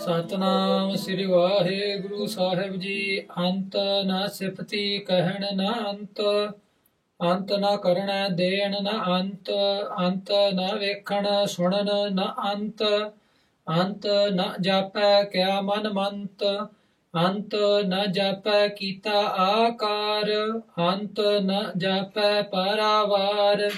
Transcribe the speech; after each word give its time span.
ਸਤਨਾਮ 0.00 0.94
ਸ੍ਰੀ 0.96 1.24
ਵਾਹਿਗੁਰੂ 1.24 2.26
ਸਾਹਿਬ 2.26 2.76
ਜੀ 2.76 3.20
ਅੰਤ 3.38 3.76
ਨ 4.06 4.26
ਸਿਫਤੀ 4.28 4.98
ਕਹਿਣ 4.98 5.44
ਨ 5.56 5.66
ਅੰਤ 5.86 6.20
ਅੰਤ 7.20 7.52
ਨ 7.52 7.76
ਕਰਣਾ 7.76 8.28
ਦੇਣ 8.28 8.74
ਨ 8.82 8.88
ਅੰਤ 9.08 9.50
ਅੰਤ 9.98 10.32
ਨ 10.54 10.68
ਵੇਖਣ 10.78 11.26
ਸੁਣਨ 11.46 11.90
ਨ 12.12 12.28
ਅੰਤ 12.52 12.82
ਅੰਤ 13.66 14.06
ਨ 14.32 14.52
ਜਾਪੈ 14.60 15.22
ਕਿਆ 15.24 15.60
ਮਨ 15.60 15.88
ਮੰਤ 15.92 16.44
ਅੰਤ 17.13 17.55
ਨ 17.85 18.11
ਜਾਪੈ 18.11 18.67
ਕੀਤਾ 18.67 19.19
ਆਕਾਰ, 19.37 20.31
ਅੰਤ 20.91 21.19
ਨ 21.19 21.71
ਜਾਪੈ 21.77 22.41
ਪਰਾਵਾਰ। 22.41 23.69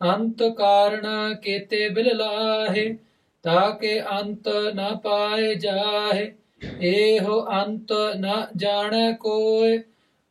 ਅੰਤ 0.00 0.42
ਕਾਰਣ 0.42 1.34
ਕੇਤੇ 1.34 1.88
ਬਿਲ 1.88 2.16
ਲਾਹੇ 2.16 2.96
ਤਾਕੇ 3.42 4.00
ਅੰਤ 4.02 4.48
ਨ 4.48 4.96
ਪਾਏ 4.96 5.54
ਜਾਹੇ। 5.54 6.32
ਇਹੋ 6.80 7.40
ਅੰਤ 7.52 7.92
ਨ 8.16 8.46
ਜਾਣੈ 8.56 9.12
ਕੋਇ, 9.12 9.78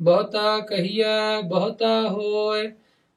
ਬਹੁਤਾ 0.01 0.59
ਕਹੀਐ, 0.59 1.41
ਬਹੁਤਾ 1.41 2.01
ਹੋਇ। 2.09 2.71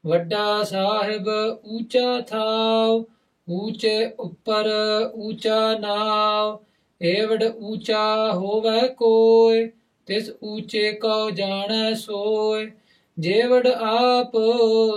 ਵੱਡਾ 0.05 0.63
ਸਾਹਿਬ 0.63 1.29
ਊਚਾ 1.67 2.21
ਥਾਉ, 2.21 3.05
ਊਚੇ 3.49 4.13
ਉੱਪਰ 4.19 4.71
ਊਚਾ 5.15 5.79
ਨਾਉ। 5.79 6.59
ਏਵੜ 7.03 7.45
ਊਚਾ 7.61 8.33
ਹੋਵੇ 8.33 8.89
ਕੋਇ 8.89 9.67
ਤਿਸ 10.07 10.33
ਊਚੇ 10.45 10.93
ਕੋ 10.93 11.31
ਜਾਣੈ 11.31 11.95
ਸੋਇ। 11.95 12.71
ਜੇਵੜ 13.19 13.67
ਆਪ 13.67 14.33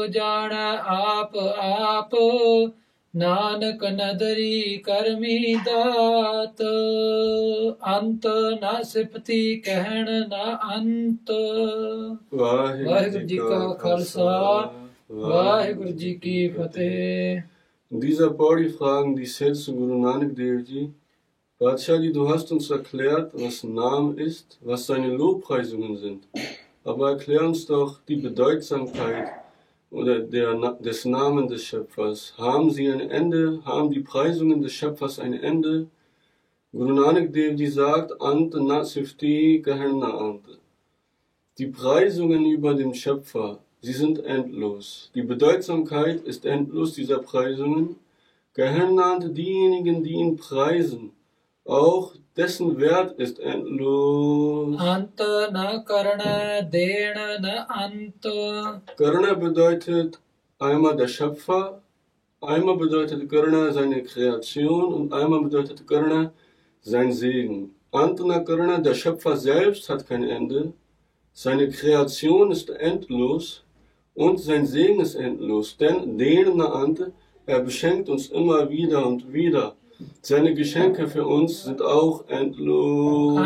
ਜਾਣੈ 0.10 0.78
ਆਪ 0.86 1.38
ਆਪ 1.60 2.10
ਨਾਨਕ 3.16 3.84
ਨਦਰੀ 3.84 4.78
ਕਰਮੀ 4.78 5.56
ਦਾਤ। 5.56 6.62
ਅੰਤ 7.88 8.28
ਨ 8.64 8.84
ਸਿਫਤੀ 8.84 9.56
ਕਹਿਣ 9.56 10.06
ਨਾ 10.30 10.60
ਅੰਤ। 10.78 11.32
ਵਾਹਿਗੁਰੂ 12.36 13.26
ਜੀ 13.26 13.38
ਕਾ 13.38 13.74
ਖਾਲਸਾ 13.74 14.74
ਵਾਹਿਗੁਰੂ 15.12 15.90
ਜੀ 15.90 16.14
ਕੀ 16.14 16.48
ਫਤਿਹ। 16.48 17.42
In 17.92 18.00
dieser 18.00 18.30
Pauli 18.30 18.70
fragen 18.70 19.16
die 19.16 19.26
Sets 19.26 19.68
Guru 19.68 19.96
Nanak 20.00 20.36
Dev 20.36 20.64
Ji, 20.68 20.92
Bhatshaji, 21.62 22.14
du 22.14 22.30
hast 22.30 22.54
uns 22.54 22.70
erklärt, 22.70 23.34
was 23.34 23.66
Namen 23.66 24.18
ist, 24.18 24.58
was 24.62 24.86
seine 24.86 25.10
Lobpreisungen 25.10 25.98
sind. 25.98 26.26
Aber 26.86 27.10
erklär 27.10 27.44
uns 27.46 27.66
doch 27.66 28.00
die 28.08 28.16
Bedeutsamkeit 28.16 29.28
oder 29.92 30.22
der, 30.22 30.56
des 30.80 31.04
Namen 31.04 31.50
des 31.50 31.66
Schöpfers. 31.66 32.34
Haben 32.38 32.72
sie 32.72 32.88
ein 32.88 33.02
Ende? 33.02 33.60
Haben 33.66 33.92
die 33.92 34.00
Preisungen 34.00 34.62
des 34.62 34.72
Schöpfers 34.72 35.20
ein 35.20 35.34
Ende? 35.34 35.88
Guru 36.72 36.94
Nanak 36.94 37.34
Dev 37.34 37.58
Ji 37.58 37.68
sagt, 37.68 38.22
Ante 38.22 38.64
Nasifti 38.64 39.60
Gahenna 39.62 40.18
Ante. 40.18 40.60
Die 41.58 41.68
Preisungen 41.68 42.46
über 42.46 42.74
den 42.74 42.94
Schöpfer, 42.94 43.60
sie 43.82 43.92
sind 43.92 44.24
endlos. 44.24 45.12
Die 45.14 45.24
Bedeutsamkeit 45.24 46.22
ist 46.22 46.46
endlos 46.46 46.94
dieser 46.94 47.20
Preisungen. 47.20 47.98
Gehennert 48.54 49.36
diejenigen, 49.36 50.02
die 50.04 50.14
ihn 50.14 50.38
preisen, 50.38 51.12
auch 51.70 52.14
dessen 52.36 52.80
Wert 52.80 53.20
ist 53.20 53.40
endlos. 53.40 54.80
Anta 54.80 55.50
na 55.52 55.80
Karna 55.80 56.62
Dena 56.64 57.40
na 57.40 57.66
Anta. 57.70 58.82
Karna 58.98 59.34
bedeutet 59.34 60.20
einmal 60.58 60.96
der 60.96 61.08
Schöpfer, 61.08 61.82
einmal 62.42 62.78
bedeutet 62.78 63.30
Karna 63.30 63.72
seine 63.72 64.04
Kreation 64.04 64.94
und 64.94 65.14
einmal 65.14 65.42
bedeutet 65.42 65.88
Karna 65.88 66.32
sein 66.82 67.12
Segen. 67.12 67.76
Antana 67.92 68.40
Karna, 68.40 68.78
der 68.80 68.94
Schöpfer 68.94 69.36
selbst, 69.36 69.90
hat 69.90 70.08
kein 70.08 70.24
Ende. 70.24 70.74
Seine 71.34 71.70
Kreation 71.70 72.52
ist 72.52 72.70
endlos 72.70 73.64
und 74.14 74.40
sein 74.40 74.66
Segen 74.66 75.00
ist 75.02 75.16
endlos, 75.16 75.78
denn 75.78 76.18
Dena 76.18 76.72
Ante, 76.72 77.12
er 77.46 77.62
beschenkt 77.62 78.10
uns 78.10 78.28
immer 78.28 78.70
wieder 78.70 79.06
und 79.08 79.34
wieder 79.34 79.76
seine 80.22 80.54
Geschenke 80.54 81.08
für 81.08 81.26
uns 81.28 81.64
sind 81.64 81.82
auch 81.82 82.26
endlos. 82.30 83.38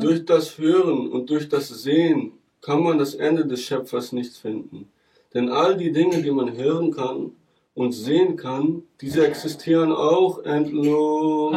Durch 0.00 0.24
das 0.24 0.56
Hören 0.58 1.10
und 1.12 1.28
durch 1.28 1.48
das 1.48 1.68
Sehen 1.68 2.32
kann 2.62 2.82
man 2.82 2.98
das 2.98 3.14
Ende 3.14 3.44
des 3.46 3.60
Schöpfers 3.62 4.12
nicht 4.12 4.36
finden. 4.36 4.88
Denn 5.34 5.50
all 5.50 5.76
die 5.76 5.92
Dinge, 5.92 6.22
die 6.22 6.30
man 6.30 6.56
hören 6.56 6.90
kann 6.90 7.32
und 7.74 7.92
sehen 7.92 8.36
kann, 8.36 8.82
diese 9.00 9.26
existieren 9.26 9.92
auch 9.92 10.38
endlos. 10.44 11.52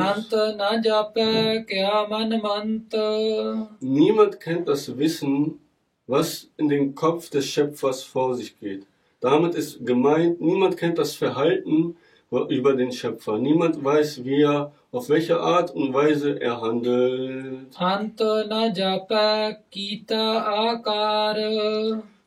Niemand 3.79 4.39
kennt 4.41 4.67
das 4.67 4.97
Wissen, 4.97 5.59
was 6.07 6.47
in 6.57 6.67
den 6.67 6.93
Kopf 6.95 7.29
des 7.29 7.45
Schöpfers 7.45 8.03
vor 8.03 8.35
sich 8.35 8.59
geht. 8.59 8.85
Damit 9.19 9.55
ist 9.55 9.85
gemeint, 9.85 10.39
niemand 10.39 10.77
kennt 10.77 10.97
das 10.97 11.13
Verhalten 11.13 11.97
über 12.31 12.73
den 12.73 12.91
Schöpfer. 12.91 13.37
Niemand 13.37 13.83
weiß, 13.83 14.23
wie 14.23 14.43
er, 14.43 14.71
auf 14.91 15.09
welche 15.09 15.39
Art 15.39 15.75
und 15.75 15.93
Weise 15.93 16.39
er 16.39 16.61
handelt. 16.61 17.67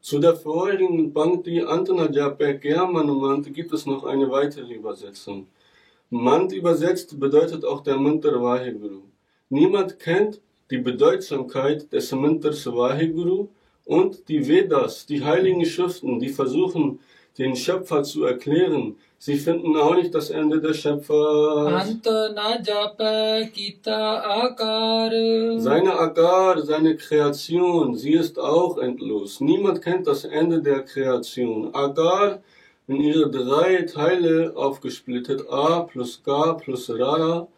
Zu 0.00 0.18
der 0.18 0.34
vorherigen 0.34 1.12
Bhakti 1.12 1.62
Antona 1.62 2.10
Japa 2.10 2.52
German 2.52 3.42
gibt 3.52 3.72
es 3.72 3.86
noch 3.86 4.04
eine 4.04 4.30
weitere 4.30 4.74
Übersetzung. 4.74 5.46
Mant 6.10 6.52
übersetzt 6.52 7.18
bedeutet 7.18 7.64
auch 7.64 7.82
der 7.82 7.96
Mantra 7.96 8.42
Vaheguru. 8.42 9.02
Niemand 9.48 9.98
kennt 9.98 10.40
die 10.70 10.78
Bedeutsamkeit 10.78 11.90
des 11.92 12.12
Mantras 12.12 12.66
Vaheguru 12.66 13.48
und 13.84 14.28
die 14.28 14.46
Vedas, 14.46 15.06
die 15.06 15.24
heiligen 15.24 15.64
Schriften, 15.66 16.18
die 16.20 16.28
versuchen, 16.28 17.00
den 17.38 17.56
Schöpfer 17.56 18.02
zu 18.02 18.24
erklären, 18.24 18.96
sie 19.18 19.36
finden 19.36 19.76
auch 19.76 19.94
nicht 19.94 20.14
das 20.14 20.30
Ende 20.30 20.60
des 20.60 20.76
Schöpfers. 20.78 21.70
Seine 25.60 25.92
Agar, 25.98 26.60
seine 26.62 26.96
Kreation, 26.96 27.94
sie 27.96 28.12
ist 28.12 28.38
auch 28.38 28.78
endlos. 28.78 29.40
Niemand 29.40 29.82
kennt 29.82 30.06
das 30.06 30.24
Ende 30.24 30.60
der 30.60 30.82
Kreation. 30.82 31.74
Agar 31.74 32.40
in 32.86 32.96
ihre 32.96 33.30
drei 33.30 33.82
Teile 33.82 34.52
aufgesplittet, 34.54 35.48
A 35.50 35.80
plus 35.80 36.22
Ga 36.22 36.52
plus 36.54 36.90
Ra, 36.90 37.48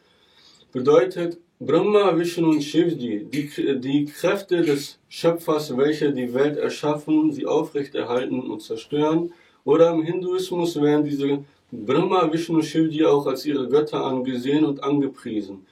bedeutet 0.72 1.38
Brahma, 1.60 2.16
Vishnu 2.18 2.50
und 2.50 2.62
Shivji, 2.62 3.26
die, 3.26 3.48
die 3.80 4.04
Kräfte 4.06 4.62
des 4.62 4.98
Schöpfers, 5.08 5.76
welche 5.76 6.12
die 6.12 6.34
Welt 6.34 6.56
erschaffen, 6.56 7.30
sie 7.30 7.46
aufrechterhalten 7.46 8.50
und 8.50 8.60
zerstören. 8.60 9.32
Oder 9.64 9.92
im 9.92 10.02
Hinduismus 10.02 10.80
werden 10.82 11.04
diese 11.04 11.44
Brahma, 11.70 12.30
Vishnu, 12.32 12.60
Shivji 12.60 13.04
auch 13.04 13.26
als 13.26 13.46
ihre 13.46 13.68
Götter 13.68 14.04
angesehen 14.04 14.64
und 14.64 14.82
angepriesen. 14.82 15.64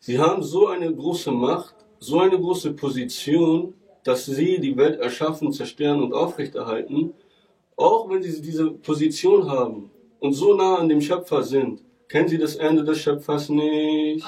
Sie 0.00 0.18
haben 0.18 0.42
so 0.42 0.66
eine 0.66 0.92
große 0.92 1.30
Macht, 1.30 1.76
so 2.00 2.18
eine 2.18 2.36
große 2.36 2.72
Position, 2.72 3.74
dass 4.02 4.26
sie 4.26 4.58
die 4.58 4.76
Welt 4.76 4.98
erschaffen, 4.98 5.52
zerstören 5.52 6.02
und 6.02 6.12
aufrechterhalten. 6.12 7.12
Auch 7.76 8.10
wenn 8.10 8.20
sie 8.20 8.42
diese 8.42 8.72
Position 8.72 9.48
haben 9.48 9.90
und 10.18 10.32
so 10.32 10.54
nah 10.54 10.76
an 10.76 10.88
dem 10.88 11.00
Schöpfer 11.00 11.44
sind, 11.44 11.82
Kennen 12.10 12.28
Sie 12.28 12.38
das 12.38 12.56
Ende 12.56 12.82
des 12.82 12.98
Schöpfers 12.98 13.48
nicht? 13.50 14.26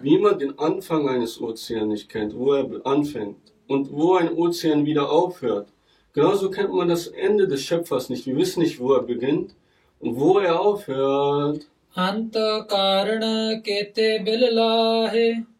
Wie 0.00 0.18
man 0.18 0.38
den 0.38 0.56
Anfang 0.60 1.08
eines 1.08 1.40
Ozeans 1.40 1.88
nicht 1.88 2.08
kennt, 2.08 2.38
wo 2.38 2.52
er 2.52 2.86
anfängt 2.86 3.38
und 3.66 3.90
wo 3.90 4.14
ein 4.14 4.32
Ozean 4.32 4.86
wieder 4.86 5.10
aufhört. 5.10 5.70
Genauso 6.12 6.52
kennt 6.52 6.72
man 6.72 6.86
das 6.88 7.08
Ende 7.08 7.48
des 7.48 7.62
Schöpfers 7.62 8.08
nicht. 8.08 8.26
Wir 8.26 8.36
wissen 8.36 8.60
nicht, 8.60 8.78
wo 8.78 8.92
er 8.92 9.02
beginnt 9.02 9.56
und 9.98 10.14
wo 10.14 10.38
er 10.38 10.60
aufhört. 10.60 11.66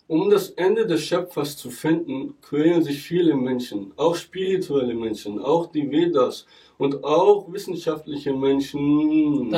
Um 0.08 0.30
das 0.30 0.50
Ende 0.50 0.86
des 0.86 1.00
Schöpfers 1.00 1.56
zu 1.56 1.68
finden, 1.68 2.36
quälen 2.40 2.80
sich 2.80 3.02
viele 3.02 3.34
Menschen, 3.34 3.92
auch 3.96 4.14
spirituelle 4.14 4.94
Menschen, 4.94 5.40
auch 5.40 5.66
die 5.72 5.90
Vedas, 5.90 6.46
und 6.78 7.02
auch 7.04 7.50
wissenschaftliche 7.52 8.32
Menschen. 8.32 9.50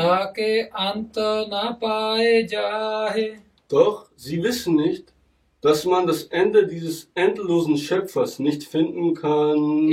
Doch 3.69 4.07
sie 4.17 4.43
wissen 4.43 4.77
nicht, 4.77 5.13
dass 5.61 5.85
man 5.85 6.07
das 6.07 6.23
Ende 6.25 6.67
dieses 6.67 7.11
endlosen 7.15 7.77
Schöpfers 7.77 8.39
nicht 8.39 8.63
finden 8.65 9.15
kann. 9.15 9.87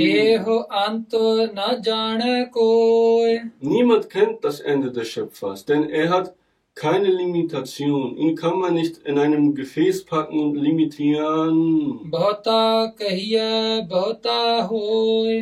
Niemand 3.60 4.08
kennt 4.08 4.44
das 4.44 4.60
Ende 4.60 4.92
des 4.92 5.08
Schöpfers, 5.08 5.64
denn 5.64 5.90
er 5.90 6.08
hat 6.10 6.34
keine 6.76 7.08
Limitation. 7.08 8.16
Ihn 8.18 8.36
kann 8.36 8.58
man 8.58 8.74
nicht 8.74 8.98
in 8.98 9.18
einem 9.18 9.54
Gefäß 9.54 10.04
packen 10.04 10.38
und 10.38 10.56
limitieren. 10.56 12.00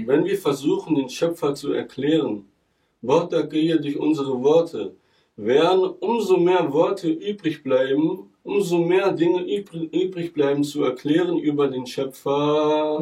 Wenn 0.07 0.25
wir 0.25 0.39
versuchen, 0.39 0.95
den 0.95 1.09
Schöpfer 1.11 1.55
zu 1.55 1.73
erklären, 1.73 2.45
durch 3.03 3.99
unsere 3.99 4.43
Worte, 4.43 4.95
werden 5.37 5.91
umso 5.99 6.37
mehr 6.37 6.73
Worte 6.73 7.09
übrig 7.11 7.65
bleiben, 7.65 8.31
umso 8.45 8.79
mehr 8.79 9.11
Dinge 9.11 9.43
übrig 9.43 10.33
bleiben 10.33 10.63
zu 10.63 10.85
erklären 10.85 11.37
über 11.39 11.67
den 11.67 11.85
Schöpfer. 11.85 13.01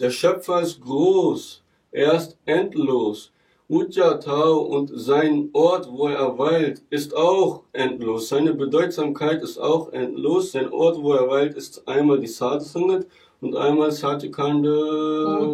Der 0.00 0.10
Schöpfer 0.10 0.62
ist 0.62 0.80
groß, 0.80 1.62
er 1.92 2.14
ist 2.14 2.36
endlos. 2.44 3.30
Ujjatau 3.70 4.62
und 4.62 4.90
sein 4.92 5.48
Ort, 5.52 5.88
wo 5.92 6.08
er 6.08 6.36
weilt, 6.36 6.82
ist 6.90 7.16
auch 7.16 7.62
endlos. 7.72 8.28
Seine 8.28 8.52
Bedeutsamkeit 8.52 9.42
ist 9.42 9.58
auch 9.58 9.92
endlos. 9.92 10.50
Sein 10.50 10.72
Ort, 10.72 11.00
wo 11.00 11.12
er 11.12 11.28
weilt, 11.28 11.54
ist 11.54 11.86
einmal 11.86 12.18
die 12.18 12.26
Sadhusangat 12.26 13.06
und 13.40 13.54
einmal 13.54 13.92
Satyakanda. 13.92 15.52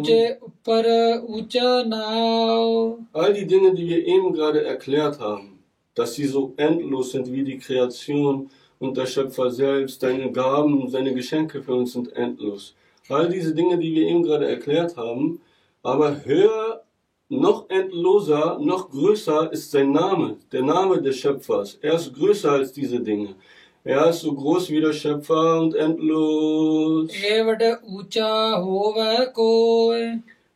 All 3.13 3.33
die 3.33 3.45
Dinge, 3.45 3.75
die 3.75 3.87
wir 3.87 4.03
eben 4.03 4.33
gerade 4.33 4.63
erklärt 4.63 5.19
haben, 5.19 5.59
dass 5.93 6.15
sie 6.15 6.25
so 6.25 6.53
endlos 6.57 7.11
sind 7.11 7.31
wie 7.31 7.43
die 7.43 7.59
Kreation 7.59 8.49
und 8.79 8.97
der 8.97 9.05
Schöpfer 9.05 9.51
selbst, 9.51 10.01
seine 10.01 10.31
Gaben, 10.31 10.89
seine 10.89 11.13
Geschenke 11.13 11.61
für 11.61 11.75
uns 11.75 11.93
sind 11.93 12.11
endlos. 12.15 12.73
All 13.09 13.29
diese 13.29 13.53
Dinge, 13.53 13.77
die 13.77 13.93
wir 13.93 14.07
eben 14.07 14.23
gerade 14.23 14.47
erklärt 14.47 14.97
haben, 14.97 15.39
aber 15.83 16.25
höher 16.25 16.83
noch 17.29 17.69
endloser, 17.69 18.57
noch 18.59 18.89
größer 18.89 19.51
ist 19.51 19.71
sein 19.71 19.91
Name, 19.91 20.37
der 20.51 20.63
Name 20.63 21.01
des 21.01 21.17
Schöpfers. 21.17 21.77
Er 21.81 21.95
ist 21.95 22.13
größer 22.13 22.51
als 22.51 22.71
diese 22.71 23.01
Dinge. 23.01 23.35
Er 23.83 24.09
ist 24.09 24.21
so 24.21 24.33
groß 24.33 24.69
wie 24.69 24.79
der 24.79 24.93
Schöpfer 24.93 25.59
und 25.59 25.75
endlos. 25.75 27.09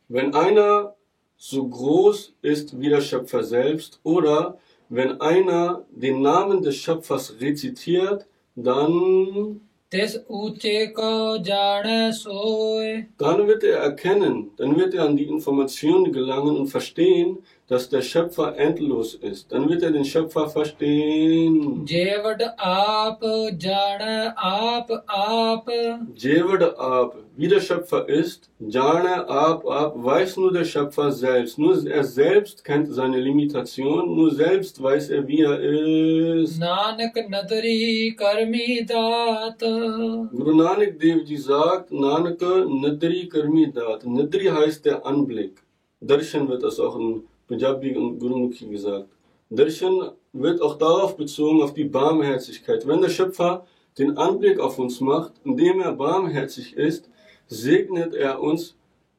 Wenn 0.08 0.34
einer 0.34 0.94
so 1.36 1.66
groß 1.68 2.34
ist 2.40 2.78
wie 2.80 2.88
der 2.88 3.00
Schöpfer 3.02 3.42
selbst 3.44 4.00
oder 4.02 4.58
wenn 4.88 5.20
einer 5.20 5.84
den 5.90 6.22
Namen 6.22 6.62
des 6.62 6.76
Schöpfers 6.76 7.34
rezitiert, 7.40 8.26
dann 8.54 9.60
ਤਿਸ 9.91 10.17
ਉੱਚੇ 10.29 10.85
ਕੋ 10.85 11.37
ਜਾਣੈ 11.37 12.11
ਸੋਇ 12.11 13.05
dann 13.17 13.47
wird 13.47 13.63
er 13.63 13.77
erkennen, 13.77 14.51
dann 14.57 14.75
wird 14.75 14.93
er 14.93 15.05
an 15.05 15.15
die 15.15 15.27
Information 15.35 16.11
gelangen 16.11 16.57
und 16.57 16.67
verstehen, 16.67 17.37
dass 17.72 17.88
der 17.88 18.02
Schöpfer 18.02 18.48
endlos 18.58 19.14
ist, 19.14 19.50
dann 19.50 19.66
wird 19.66 19.82
er 19.82 19.92
den 19.92 20.04
Schöpfer 20.04 20.46
verstehen. 20.46 21.86
Jewad 21.86 22.42
ap, 22.58 23.22
jana 23.58 24.34
ap, 24.36 24.90
ap. 25.06 25.66
Jewad 26.14 26.62
ap, 26.78 27.16
wie 27.34 27.48
der 27.48 27.62
Schöpfer 27.62 28.06
ist, 28.10 28.50
jana 28.58 29.26
ap, 29.26 29.64
ap, 29.64 29.94
weiß 29.96 30.36
nur 30.36 30.52
der 30.52 30.66
Schöpfer 30.66 31.10
selbst. 31.12 31.58
Nur 31.58 31.74
er 31.86 32.04
selbst 32.04 32.62
kennt 32.62 32.92
seine 32.92 33.18
Limitation, 33.18 34.14
nur 34.16 34.30
selbst 34.34 34.82
weiß 34.82 35.08
er, 35.08 35.26
wie 35.26 35.40
er 35.40 35.58
ist. 35.60 36.58
Nanak 36.60 37.16
nadri 37.30 38.14
karmi 38.18 38.84
dat. 38.86 39.60
Guru 39.60 40.54
Nanak 40.62 41.00
Devji 41.00 41.38
sagt, 41.38 41.90
Nanak 41.90 42.42
nadri 42.82 43.30
karmi 43.32 43.72
dat. 43.72 44.04
Nadri 44.04 44.48
heißt 44.58 44.84
der 44.84 45.06
Anblick. 45.06 45.54
Darshan 46.02 46.48
wird 46.48 46.64
das 46.64 46.80
auch 46.80 46.96
in 46.98 47.22
Punjabi 47.52 47.94
und 47.96 48.18
Gurumukhi 48.18 48.66
gesagt. 48.66 49.08
Darshan 49.50 50.12
wird 50.32 50.62
auch 50.62 50.78
darauf 50.78 51.18
bezogen, 51.18 51.62
auf 51.62 51.74
die 51.74 51.84
Barmherzigkeit. 51.84 52.86
Wenn 52.86 53.02
der 53.02 53.10
Schöpfer 53.10 53.66
den 53.98 54.16
Anblick 54.16 54.58
auf 54.58 54.78
uns 54.78 55.02
macht, 55.02 55.34
indem 55.44 55.80
er 55.80 55.92
barmherzig 55.92 56.74
ist, 56.74 57.10
segnet 57.48 58.14
er 58.14 58.40
uns 58.40 58.74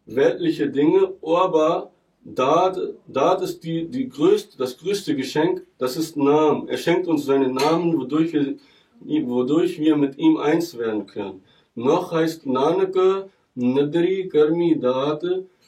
weltliche 0.08 0.68
Dinge, 0.68 1.14
aber 1.22 1.92
Dad 2.26 3.42
ist 3.44 3.64
die, 3.64 3.88
die 3.88 4.10
größte, 4.10 4.58
das 4.58 4.80
größte 4.80 5.16
Geschenk, 5.16 5.68
das 5.78 5.96
ist 5.96 6.18
Namen. 6.18 6.68
Er 6.70 6.78
schenkt 6.78 7.08
uns 7.08 7.26
seinen 7.26 7.54
Namen, 7.54 7.96
wodurch 7.96 8.34
wir, 8.34 8.56
wodurch 9.28 9.78
wir 9.80 9.96
mit 9.96 10.18
ihm 10.18 10.38
eins 10.38 10.76
werden 10.76 11.06
können. 11.06 11.44
Noch 11.76 12.12
heißt 12.12 12.48
Nanaka 12.48 13.30
Nadri 13.54 14.28
Karmi 14.28 14.80
Dad, 14.80 15.24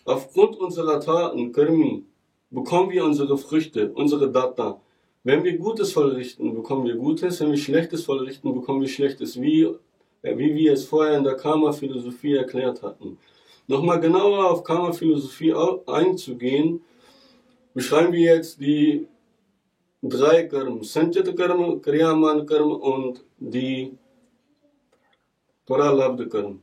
aufgrund 0.06 0.58
unserer 0.58 1.00
Taten, 1.00 1.52
Karmi, 1.52 2.04
bekommen 2.50 2.90
wir 2.92 3.04
unsere 3.04 3.38
Früchte, 3.38 3.92
unsere 3.94 4.32
Data. 4.32 4.80
Wenn 5.24 5.44
wir 5.44 5.58
Gutes 5.58 5.92
vollrichten, 5.92 6.54
bekommen 6.54 6.86
wir 6.86 6.96
Gutes, 6.96 7.40
wenn 7.40 7.52
wir 7.52 7.58
Schlechtes 7.58 8.06
vollrichten, 8.06 8.54
bekommen 8.54 8.82
wir 8.82 8.88
Schlechtes, 8.88 9.42
wie, 9.42 9.64
äh, 10.22 10.38
wie 10.38 10.54
wir 10.54 10.74
es 10.74 10.86
vorher 10.86 11.18
in 11.18 11.24
der 11.24 11.36
Karma-Philosophie 11.36 12.36
erklärt 12.36 12.84
hatten. 12.84 13.18
Nochmal 13.68 14.00
genauer 14.00 14.52
auf 14.52 14.64
Karma-Philosophie 14.64 15.54
einzugehen, 15.88 16.82
beschreiben 17.74 18.14
wir 18.14 18.36
jetzt 18.36 18.62
die 18.62 19.08
drei 20.04 20.44
Karma, 20.44 20.84
Sanchit 20.84 21.36
Karma, 21.36 21.76
Kriyaman 21.78 22.46
Karma 22.46 22.76
und 22.76 23.26
die 23.40 23.98
Paralabdha 25.66 26.26
Karma. 26.26 26.60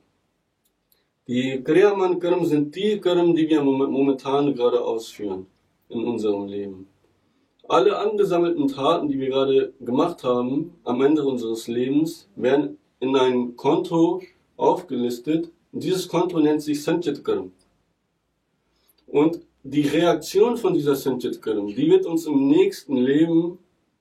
Die 1.26 1.61
Kriyaman 1.64 2.20
Karma 2.20 2.44
sind 2.44 2.75
die 2.76 3.00
Karma, 3.00 3.32
die 3.34 3.49
wir 3.49 3.61
mom- 3.61 3.90
momentan 3.90 4.55
gerade 4.55 4.81
ausführen 4.81 5.49
in 5.93 6.05
unserem 6.05 6.47
Leben. 6.47 6.89
Alle 7.69 7.99
angesammelten 7.99 8.69
Taten, 8.69 9.09
die 9.09 9.19
wir 9.19 9.29
gerade 9.29 9.73
gemacht 9.81 10.25
haben, 10.25 10.75
am 10.85 11.00
Ende 11.00 11.25
unseres 11.25 11.69
Lebens, 11.69 12.29
werden 12.35 12.79
in 13.00 13.17
ein 13.17 13.56
Konto 13.56 14.23
aufgelistet. 14.56 15.50
Dieses 15.73 16.09
Konto 16.09 16.39
nennt 16.41 16.62
sich 16.62 16.83
Sanchit 16.83 17.25
Karma. 17.25 17.50
Und 19.06 19.41
die 19.62 19.83
Reaktion 19.83 20.56
von 20.56 20.75
dieser 20.75 20.97
Sanchit 20.97 21.41
Karma, 21.41 21.71
die 21.73 21.89
wird 21.91 22.05
uns 22.05 22.27
im 22.27 22.49
nächsten 22.49 22.97
Leben 22.97 23.59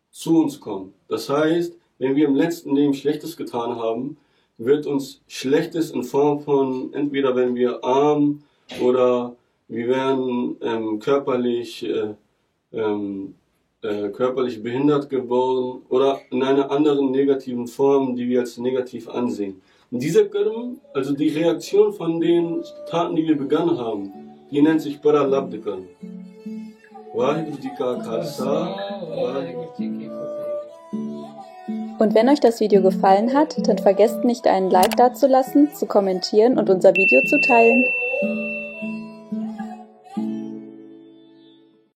zu 0.10 0.42
uns 0.42 0.60
kommen. 0.60 0.94
Das 1.08 1.30
heißt, 1.30 1.78
wenn 2.00 2.16
wir 2.16 2.28
im 2.28 2.36
letzten 2.36 2.76
Leben 2.76 2.94
Schlechtes 2.94 3.38
getan 3.38 3.76
haben, 3.76 4.18
wird 4.58 4.86
uns 4.86 5.22
Schlechtes 5.28 5.92
in 5.92 6.04
Form 6.04 6.42
von 6.42 6.94
entweder 6.94 7.36
wenn 7.36 7.56
wir 7.56 7.84
arm 7.84 8.44
oder 8.82 9.36
wir 9.72 9.88
werden 9.88 10.58
ähm, 10.62 11.00
körperlich, 11.00 11.88
äh, 11.88 12.14
ähm, 12.74 13.36
äh, 13.82 14.10
körperlich 14.10 14.62
behindert 14.62 15.10
geboren 15.10 15.84
oder 15.88 16.20
in 16.30 16.44
einer 16.44 16.70
anderen 16.70 17.12
negativen 17.12 17.68
Form, 17.68 18.14
die 18.18 18.28
wir 18.28 18.42
als 18.42 18.58
negativ 18.58 19.08
ansehen. 19.08 19.62
Und 19.90 20.04
dieser 20.04 20.26
Karm, 20.26 20.82
also 20.94 21.14
die 21.14 21.30
Reaktion 21.30 21.94
von 21.94 22.20
den 22.20 22.62
Taten, 22.90 23.16
die 23.16 23.26
wir 23.26 23.38
begangen 23.38 23.78
haben, 23.78 24.12
die 24.52 24.62
nennt 24.62 24.82
sich 24.82 25.02
Paralabdika. 25.02 25.78
Und 32.00 32.16
wenn 32.16 32.28
euch 32.28 32.42
das 32.42 32.60
Video 32.60 32.82
gefallen 32.82 33.34
hat, 33.34 33.56
dann 33.68 33.78
vergesst 33.78 34.26
nicht 34.26 34.48
einen 34.48 34.70
Like 34.70 34.98
dazulassen, 34.98 35.74
zu 35.74 35.86
kommentieren 35.86 36.58
und 36.58 36.70
unser 36.70 36.94
Video 36.94 37.22
zu 37.22 37.40
teilen. 37.48 37.86